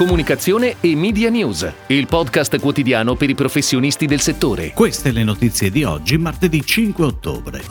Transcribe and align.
comunicazione 0.00 0.76
e 0.80 0.96
media 0.96 1.28
news, 1.28 1.70
il 1.88 2.06
podcast 2.06 2.58
quotidiano 2.58 3.16
per 3.16 3.28
i 3.28 3.34
professionisti 3.34 4.06
del 4.06 4.20
settore. 4.20 4.72
Queste 4.72 5.12
le 5.12 5.22
notizie 5.24 5.70
di 5.70 5.84
oggi, 5.84 6.16
martedì 6.16 6.64
5 6.64 7.04
ottobre. 7.04 7.62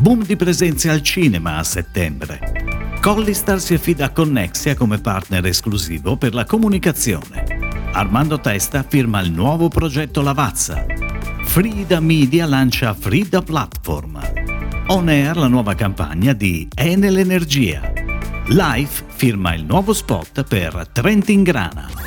Boom 0.00 0.24
di 0.24 0.34
presenze 0.34 0.90
al 0.90 1.02
cinema 1.02 1.58
a 1.58 1.62
settembre. 1.62 2.96
Collistar 3.00 3.60
si 3.60 3.74
affida 3.74 4.06
a 4.06 4.10
Connexia 4.10 4.74
come 4.74 4.98
partner 4.98 5.46
esclusivo 5.46 6.16
per 6.16 6.34
la 6.34 6.44
comunicazione. 6.44 7.44
Armando 7.92 8.40
Testa 8.40 8.82
firma 8.82 9.20
il 9.20 9.30
nuovo 9.30 9.68
progetto 9.68 10.20
Lavazza. 10.20 10.84
Frida 11.44 12.00
Media 12.00 12.44
lancia 12.44 12.92
Frida 12.92 13.40
Platform. 13.40 14.20
On 14.88 15.08
Air 15.08 15.36
la 15.36 15.46
nuova 15.46 15.76
campagna 15.76 16.32
di 16.32 16.66
Enel 16.74 17.18
Energia. 17.18 17.91
Life 18.48 19.04
firma 19.08 19.54
il 19.54 19.64
nuovo 19.64 19.92
spot 19.92 20.42
per 20.42 20.88
Trentingrana. 20.92 22.01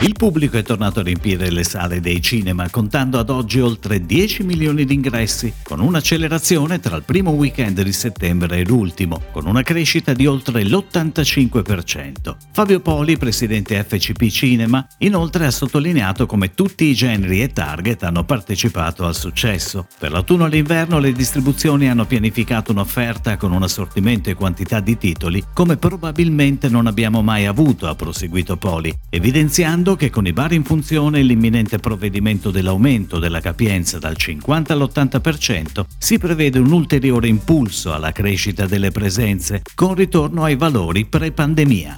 Il 0.00 0.12
pubblico 0.12 0.58
è 0.58 0.62
tornato 0.62 1.00
a 1.00 1.02
riempire 1.02 1.50
le 1.50 1.64
sale 1.64 2.00
dei 2.00 2.20
cinema, 2.20 2.68
contando 2.68 3.18
ad 3.18 3.30
oggi 3.30 3.60
oltre 3.60 4.04
10 4.04 4.42
milioni 4.42 4.84
di 4.84 4.92
ingressi, 4.92 5.54
con 5.62 5.80
un'accelerazione 5.80 6.80
tra 6.80 6.96
il 6.96 7.02
primo 7.02 7.30
weekend 7.30 7.80
di 7.80 7.92
settembre 7.92 8.58
e 8.58 8.66
l'ultimo, 8.66 9.22
con 9.32 9.46
una 9.46 9.62
crescita 9.62 10.12
di 10.12 10.26
oltre 10.26 10.64
l'85%. 10.64 12.36
Fabio 12.52 12.80
Poli, 12.80 13.16
presidente 13.16 13.82
FCP 13.82 14.26
Cinema, 14.26 14.86
inoltre 14.98 15.46
ha 15.46 15.50
sottolineato 15.50 16.26
come 16.26 16.52
tutti 16.52 16.84
i 16.84 16.94
generi 16.94 17.40
e 17.40 17.48
target 17.48 18.02
hanno 18.02 18.24
partecipato 18.24 19.06
al 19.06 19.14
successo. 19.14 19.86
Per 19.98 20.12
l'autunno 20.12 20.44
e 20.44 20.50
l'inverno 20.50 20.98
le 20.98 21.12
distribuzioni 21.12 21.88
hanno 21.88 22.04
pianificato 22.04 22.70
un'offerta 22.70 23.38
con 23.38 23.50
un 23.50 23.62
assortimento 23.62 24.28
e 24.28 24.34
quantità 24.34 24.80
di 24.80 24.98
titoli 24.98 25.42
come 25.54 25.78
probabilmente 25.78 26.68
non 26.68 26.86
abbiamo 26.86 27.22
mai 27.22 27.46
avuto, 27.46 27.88
ha 27.88 27.94
proseguito 27.94 28.58
Poli, 28.58 28.94
evidenziando 29.10 29.96
che 29.96 30.10
con 30.10 30.26
i 30.26 30.32
bar 30.32 30.52
in 30.52 30.64
funzione 30.64 31.20
e 31.20 31.22
l'imminente 31.22 31.78
provvedimento 31.78 32.50
dell'aumento 32.50 33.18
della 33.18 33.40
capienza 33.40 33.98
dal 33.98 34.16
50 34.16 34.72
all'80% 34.72 35.84
si 35.98 36.18
prevede 36.18 36.58
un 36.58 36.72
ulteriore 36.72 37.28
impulso 37.28 37.92
alla 37.92 38.12
crescita 38.12 38.66
delle 38.66 38.90
presenze 38.90 39.62
con 39.74 39.94
ritorno 39.94 40.44
ai 40.44 40.56
valori 40.56 41.04
pre-pandemia. 41.04 41.96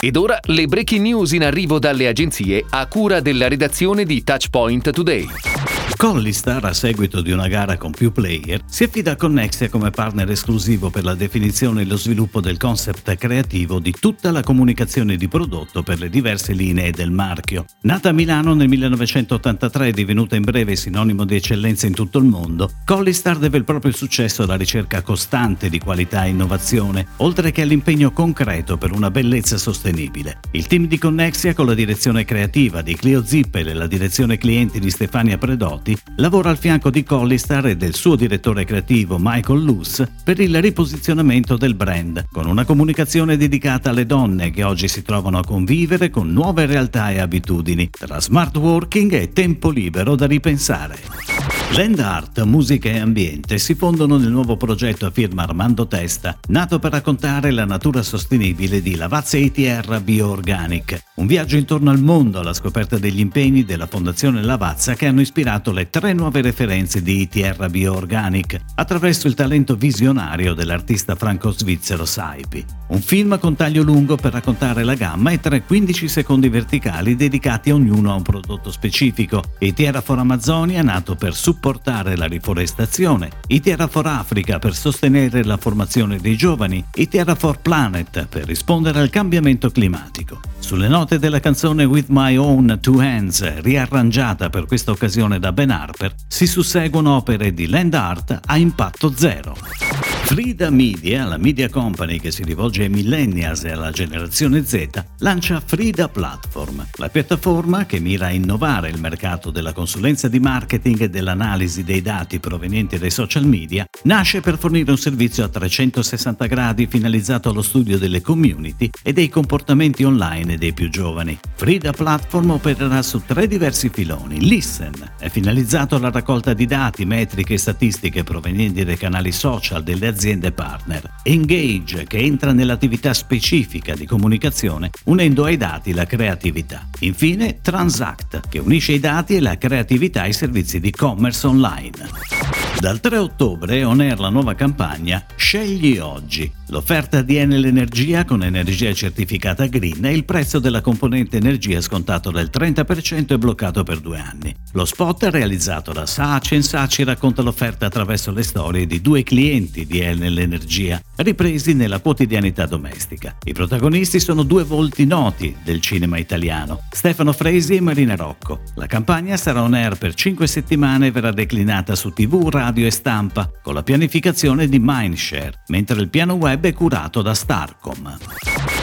Ed 0.00 0.16
ora 0.16 0.38
le 0.42 0.66
breaking 0.66 1.00
news 1.00 1.32
in 1.32 1.44
arrivo 1.44 1.78
dalle 1.78 2.08
agenzie 2.08 2.64
a 2.68 2.86
cura 2.86 3.20
della 3.20 3.48
redazione 3.48 4.04
di 4.04 4.22
Touchpoint 4.22 4.90
Today. 4.90 5.73
Collistar, 5.96 6.64
a 6.64 6.72
seguito 6.72 7.22
di 7.22 7.30
una 7.30 7.48
gara 7.48 7.78
con 7.78 7.90
più 7.90 8.12
player, 8.12 8.62
si 8.66 8.84
affida 8.84 9.12
a 9.12 9.16
Connexia 9.16 9.68
come 9.68 9.90
partner 9.90 10.30
esclusivo 10.30 10.90
per 10.90 11.04
la 11.04 11.14
definizione 11.14 11.82
e 11.82 11.84
lo 11.86 11.96
sviluppo 11.96 12.40
del 12.40 12.58
concept 12.58 13.16
creativo 13.16 13.78
di 13.78 13.92
tutta 13.92 14.30
la 14.30 14.42
comunicazione 14.42 15.16
di 15.16 15.28
prodotto 15.28 15.82
per 15.82 15.98
le 15.98 16.10
diverse 16.10 16.52
linee 16.52 16.90
del 16.90 17.10
marchio. 17.10 17.64
Nata 17.82 18.10
a 18.10 18.12
Milano 18.12 18.54
nel 18.54 18.68
1983 18.68 19.88
e 19.88 19.92
divenuta 19.92 20.36
in 20.36 20.42
breve 20.42 20.76
sinonimo 20.76 21.24
di 21.24 21.36
eccellenza 21.36 21.86
in 21.86 21.94
tutto 21.94 22.18
il 22.18 22.24
mondo, 22.24 22.70
Collistar 22.84 23.38
deve 23.38 23.58
il 23.58 23.64
proprio 23.64 23.92
successo 23.92 24.42
alla 24.42 24.56
ricerca 24.56 25.02
costante 25.02 25.70
di 25.70 25.78
qualità 25.78 26.24
e 26.24 26.30
innovazione, 26.30 27.06
oltre 27.18 27.50
che 27.50 27.62
all'impegno 27.62 28.10
concreto 28.10 28.76
per 28.76 28.92
una 28.92 29.10
bellezza 29.10 29.56
sostenibile. 29.56 30.40
Il 30.50 30.66
team 30.66 30.86
di 30.86 30.98
Connexia 30.98 31.54
con 31.54 31.66
la 31.66 31.74
direzione 31.74 32.24
creativa 32.24 32.82
di 32.82 32.94
Clio 32.94 33.24
Zippel 33.24 33.68
e 33.68 33.74
la 33.74 33.86
direzione 33.86 34.38
clienti 34.38 34.80
di 34.80 34.90
Stefania 34.90 35.38
Predotti 35.38 35.73
Gianotti 35.74 35.96
lavora 36.16 36.50
al 36.50 36.58
fianco 36.58 36.90
di 36.90 37.02
Collistar 37.02 37.66
e 37.66 37.76
del 37.76 37.94
suo 37.94 38.16
direttore 38.16 38.64
creativo 38.64 39.16
Michael 39.18 39.62
Luce 39.62 40.10
per 40.22 40.40
il 40.40 40.60
riposizionamento 40.60 41.56
del 41.56 41.74
brand, 41.74 42.26
con 42.30 42.46
una 42.46 42.64
comunicazione 42.64 43.36
dedicata 43.36 43.90
alle 43.90 44.06
donne 44.06 44.50
che 44.50 44.62
oggi 44.62 44.88
si 44.88 45.02
trovano 45.02 45.38
a 45.38 45.44
convivere 45.44 46.10
con 46.10 46.32
nuove 46.32 46.66
realtà 46.66 47.10
e 47.10 47.18
abitudini, 47.18 47.90
tra 47.90 48.20
smart 48.20 48.56
working 48.56 49.12
e 49.12 49.32
tempo 49.32 49.70
libero 49.70 50.14
da 50.14 50.26
ripensare. 50.26 51.33
Land 51.76 51.98
Art, 51.98 52.40
musica 52.44 52.88
e 52.88 53.00
ambiente 53.00 53.58
si 53.58 53.74
fondono 53.74 54.16
nel 54.16 54.30
nuovo 54.30 54.56
progetto 54.56 55.06
a 55.06 55.10
firma 55.10 55.42
Armando 55.42 55.88
Testa, 55.88 56.38
nato 56.50 56.78
per 56.78 56.92
raccontare 56.92 57.50
la 57.50 57.64
natura 57.64 58.00
sostenibile 58.04 58.80
di 58.80 58.94
Lavazza 58.94 59.38
ITR 59.38 60.00
Bioorganic, 60.00 61.02
un 61.16 61.26
viaggio 61.26 61.56
intorno 61.56 61.90
al 61.90 61.98
mondo 61.98 62.38
alla 62.38 62.52
scoperta 62.52 62.96
degli 62.96 63.18
impegni 63.18 63.64
della 63.64 63.88
Fondazione 63.88 64.44
Lavazza 64.44 64.94
che 64.94 65.08
hanno 65.08 65.20
ispirato 65.20 65.72
le 65.72 65.90
tre 65.90 66.12
nuove 66.12 66.42
referenze 66.42 67.02
di 67.02 67.22
ITR 67.22 67.68
Bioorganic 67.68 68.60
attraverso 68.76 69.26
il 69.26 69.34
talento 69.34 69.74
visionario 69.74 70.54
dell'artista 70.54 71.16
franco-svizzero 71.16 72.04
Saipi. 72.04 72.64
Un 72.86 73.00
film 73.00 73.36
con 73.40 73.56
taglio 73.56 73.82
lungo 73.82 74.14
per 74.14 74.32
raccontare 74.32 74.84
la 74.84 74.94
gamma 74.94 75.32
e 75.32 75.40
tre 75.40 75.64
15 75.64 76.06
secondi 76.06 76.48
verticali 76.48 77.16
dedicati 77.16 77.72
ognuno 77.72 78.12
a 78.12 78.14
un 78.14 78.22
prodotto 78.22 78.70
specifico. 78.70 79.42
ITR 79.58 80.00
for 80.04 80.20
Amazonia 80.20 80.80
nato 80.82 81.16
per 81.16 81.34
supportare 81.34 81.62
supportare 81.64 82.14
la 82.18 82.26
riforestazione, 82.26 83.30
i 83.46 83.58
Terra 83.58 83.86
for 83.86 84.06
Africa 84.06 84.58
per 84.58 84.74
sostenere 84.74 85.42
la 85.44 85.56
formazione 85.56 86.18
dei 86.18 86.36
giovani, 86.36 86.84
i 86.96 87.08
Terra 87.08 87.34
for 87.34 87.58
Planet 87.58 88.26
per 88.26 88.44
rispondere 88.44 89.00
al 89.00 89.08
cambiamento 89.08 89.70
climatico. 89.70 90.40
Sulle 90.58 90.88
note 90.88 91.18
della 91.18 91.40
canzone 91.40 91.84
With 91.84 92.08
My 92.10 92.36
Own 92.36 92.78
Two 92.82 93.00
Hands, 93.00 93.62
riarrangiata 93.62 94.50
per 94.50 94.66
questa 94.66 94.90
occasione 94.90 95.38
da 95.38 95.52
Ben 95.52 95.70
Harper, 95.70 96.14
si 96.28 96.46
susseguono 96.46 97.16
opere 97.16 97.54
di 97.54 97.66
land 97.66 97.94
art 97.94 98.40
a 98.44 98.58
impatto 98.58 99.14
zero. 99.16 100.13
Frida 100.26 100.70
Media, 100.70 101.26
la 101.26 101.36
media 101.36 101.68
company 101.68 102.18
che 102.18 102.32
si 102.32 102.44
rivolge 102.44 102.84
ai 102.84 102.88
millennials 102.88 103.62
e 103.64 103.70
alla 103.70 103.90
generazione 103.90 104.64
Z, 104.64 104.88
lancia 105.18 105.62
Frida 105.64 106.08
Platform, 106.08 106.84
la 106.96 107.08
piattaforma 107.10 107.84
che 107.84 108.00
mira 108.00 108.26
a 108.26 108.30
innovare 108.30 108.88
il 108.88 108.98
mercato 108.98 109.50
della 109.50 109.72
consulenza 109.72 110.26
di 110.26 110.40
marketing 110.40 111.02
e 111.02 111.10
dell'analisi 111.10 111.84
dei 111.84 112.00
dati 112.00 112.40
provenienti 112.40 112.98
dai 112.98 113.10
social 113.10 113.46
media, 113.46 113.84
nasce 114.04 114.40
per 114.40 114.58
fornire 114.58 114.90
un 114.90 114.96
servizio 114.96 115.44
a 115.44 115.48
360 115.48 116.46
gradi 116.46 116.86
finalizzato 116.86 117.50
allo 117.50 117.62
studio 117.62 117.98
delle 117.98 118.22
community 118.22 118.88
e 119.02 119.12
dei 119.12 119.28
comportamenti 119.28 120.04
online 120.04 120.56
dei 120.56 120.72
più 120.72 120.88
giovani. 120.88 121.38
Frida 121.54 121.92
Platform 121.92 122.50
opererà 122.50 123.02
su 123.02 123.22
tre 123.24 123.46
diversi 123.46 123.88
filoni. 123.88 124.40
Listen 124.40 124.94
è 125.18 125.28
finalizzato 125.28 125.94
alla 125.94 126.10
raccolta 126.10 126.54
di 126.54 126.66
dati, 126.66 127.04
metriche 127.04 127.54
e 127.54 127.58
statistiche 127.58 128.24
provenienti 128.24 128.84
dai 128.84 128.96
canali 128.96 129.30
social 129.30 129.84
delle 129.84 130.06
aziende 130.06 130.13
aziende 130.14 130.52
partner. 130.52 131.10
Engage, 131.24 132.04
che 132.04 132.18
entra 132.18 132.52
nell'attività 132.52 133.12
specifica 133.12 133.94
di 133.94 134.06
comunicazione, 134.06 134.90
unendo 135.04 135.44
ai 135.44 135.56
dati 135.56 135.92
la 135.92 136.06
creatività. 136.06 136.88
Infine, 137.00 137.60
Transact, 137.60 138.48
che 138.48 138.60
unisce 138.60 138.92
i 138.92 139.00
dati 139.00 139.34
e 139.34 139.40
la 139.40 139.58
creatività 139.58 140.22
ai 140.22 140.32
servizi 140.32 140.78
di 140.78 140.92
commerce 140.92 141.46
online. 141.46 142.63
Dal 142.78 143.00
3 143.00 143.16
ottobre 143.16 143.82
on 143.84 144.00
air 144.00 144.18
la 144.18 144.28
nuova 144.28 144.54
campagna 144.54 145.24
Scegli 145.36 145.98
oggi. 145.98 146.50
L'offerta 146.68 147.22
di 147.22 147.36
Enel 147.36 147.66
Energia 147.66 148.24
con 148.24 148.42
energia 148.42 148.92
certificata 148.92 149.66
green 149.66 150.04
e 150.04 150.12
il 150.12 150.24
prezzo 150.24 150.58
della 150.58 150.80
componente 150.80 151.36
energia 151.36 151.80
scontato 151.80 152.30
del 152.30 152.50
30% 152.52 153.28
è 153.28 153.36
bloccato 153.36 153.84
per 153.84 154.00
due 154.00 154.18
anni. 154.18 154.52
Lo 154.72 154.84
spot 154.84 155.24
realizzato 155.24 155.92
da 155.92 156.06
Sacen 156.06 156.62
Saci 156.62 157.04
racconta 157.04 157.42
l'offerta 157.42 157.86
attraverso 157.86 158.32
le 158.32 158.42
storie 158.42 158.86
di 158.86 159.00
due 159.00 159.22
clienti 159.22 159.86
di 159.86 160.00
Enel 160.00 160.38
Energia, 160.38 161.00
ripresi 161.16 161.74
nella 161.74 162.00
quotidianità 162.00 162.66
domestica. 162.66 163.36
I 163.44 163.52
protagonisti 163.52 164.18
sono 164.18 164.42
due 164.42 164.64
volti 164.64 165.04
noti 165.04 165.54
del 165.62 165.80
cinema 165.80 166.18
italiano, 166.18 166.80
Stefano 166.90 167.32
Fresi 167.32 167.76
e 167.76 167.80
Marina 167.80 168.16
Rocco. 168.16 168.62
La 168.74 168.86
campagna 168.86 169.36
sarà 169.36 169.62
on 169.62 169.74
air 169.74 169.96
per 169.96 170.14
5 170.14 170.46
settimane 170.46 171.08
e 171.08 171.10
verrà 171.12 171.30
declinata 171.30 171.94
su 171.94 172.10
TV, 172.10 172.48
radio 172.64 172.86
e 172.86 172.90
stampa, 172.90 173.50
con 173.62 173.74
la 173.74 173.82
pianificazione 173.82 174.68
di 174.68 174.78
Mindshare, 174.80 175.64
mentre 175.66 176.00
il 176.00 176.08
piano 176.08 176.32
web 176.32 176.64
è 176.64 176.72
curato 176.72 177.20
da 177.20 177.34
Starcom. 177.34 178.16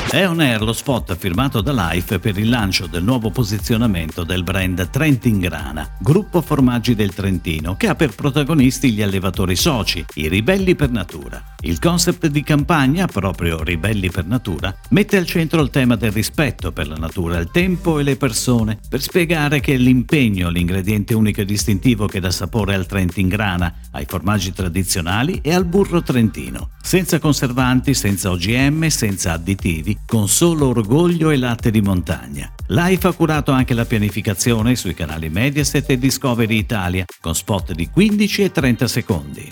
È 0.08 0.28
on 0.28 0.40
air 0.40 0.62
lo 0.62 0.72
spot 0.72 1.16
firmato 1.16 1.62
da 1.62 1.72
Life 1.74 2.20
per 2.20 2.38
il 2.38 2.48
lancio 2.48 2.86
del 2.86 3.02
nuovo 3.02 3.32
posizionamento 3.32 4.24
del 4.24 4.44
brand 4.44 4.88
Trentingrana, 4.88 5.96
gruppo 6.00 6.42
formaggi 6.42 6.94
del 6.94 7.12
Trentino, 7.16 7.76
che 7.76 7.88
ha 7.88 7.96
per 7.96 8.14
protagonisti 8.14 8.92
gli 8.92 9.02
allevatori 9.02 9.56
soci, 9.56 10.06
i 10.14 10.28
ribelli 10.28 10.76
per 10.76 10.92
natura. 10.92 11.51
Il 11.64 11.78
concept 11.78 12.26
di 12.26 12.42
campagna, 12.42 13.06
proprio 13.06 13.62
Ribelli 13.62 14.10
per 14.10 14.26
Natura, 14.26 14.76
mette 14.90 15.18
al 15.18 15.28
centro 15.28 15.62
il 15.62 15.70
tema 15.70 15.96
del 15.96 16.12
rispetto 16.12 16.72
per 16.72 16.88
la 16.88 16.96
natura, 16.96 17.38
il 17.38 17.52
tempo 17.52 18.00
e 18.00 18.04
le 18.04 18.16
persone, 18.16 18.80
per 18.90 19.00
spiegare 19.00 19.60
che 19.60 19.76
l'impegno, 19.76 20.50
l'ingrediente 20.50 21.14
unico 21.14 21.42
e 21.42 21.46
distintivo 21.46 22.08
che 22.08 22.20
dà 22.20 22.32
sapore 22.32 22.74
al 22.74 22.88
Trentingrana, 22.88 23.76
ai 23.92 24.06
formaggi 24.08 24.54
tradizionali 24.54 25.40
e 25.44 25.54
al 25.54 25.66
burro 25.66 26.02
trentino, 26.02 26.72
senza 26.82 27.20
conservanti, 27.20 27.94
senza 27.94 28.32
OGM, 28.32 28.88
senza 28.88 29.34
additivi, 29.34 30.00
con 30.08 30.28
solo 30.28 30.70
orgoglio 30.70 31.30
e 31.30 31.38
latte 31.38 31.70
di 31.70 31.82
montagna. 31.82 32.52
Life 32.70 33.08
ha 33.08 33.14
curato 33.14 33.52
anche 33.52 33.76
la 33.76 33.86
pianificazione 33.86 34.76
sui 34.76 34.96
canali 34.96 35.30
Mediaset 35.30 35.88
e 35.92 36.00
Discovery 36.00 36.58
Italia, 36.58 37.06
con 37.20 37.36
spot 37.36 37.74
di 37.74 37.88
15 37.88 38.44
e 38.46 38.52
30 38.52 38.88
secondi. 38.88 39.52